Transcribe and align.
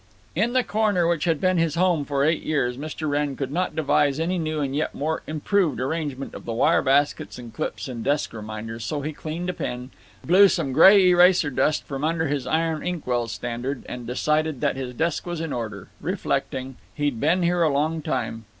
In 0.33 0.53
the 0.53 0.63
corner 0.63 1.05
which 1.07 1.25
had 1.25 1.39
been 1.39 1.59
his 1.59 1.75
home 1.75 2.05
for 2.05 2.23
eight 2.25 2.41
years 2.41 2.75
Mr. 2.75 3.07
Wrenn 3.07 3.35
could 3.35 3.51
not 3.51 3.75
devise 3.75 4.19
any 4.19 4.39
new 4.39 4.59
and 4.59 4.75
yet 4.75 4.95
more 4.95 5.21
improved 5.27 5.79
arrangement 5.79 6.33
of 6.33 6.43
the 6.43 6.53
wire 6.53 6.81
baskets 6.81 7.37
and 7.37 7.53
clips 7.53 7.87
and 7.87 8.03
desk 8.03 8.33
reminders, 8.33 8.83
so 8.83 9.01
he 9.01 9.13
cleaned 9.13 9.51
a 9.51 9.53
pen, 9.53 9.91
blew 10.25 10.47
some 10.47 10.73
gray 10.73 11.09
eraser 11.09 11.51
dust 11.51 11.83
from 11.85 12.03
under 12.03 12.25
his 12.27 12.47
iron 12.47 12.81
ink 12.83 13.05
well 13.05 13.27
standard, 13.27 13.85
and 13.87 14.07
decided 14.07 14.59
that 14.59 14.75
his 14.75 14.95
desk 14.95 15.27
was 15.27 15.39
in 15.39 15.53
order; 15.53 15.89
reflecting: 16.01 16.77
He'd 16.95 17.19
been 17.19 17.41
there 17.41 17.61
a 17.61 17.69
long 17.69 18.01
time. 18.01 18.45